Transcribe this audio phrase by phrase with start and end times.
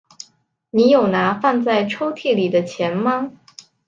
[0.71, 3.33] 你有拿放在抽屉里的钱吗？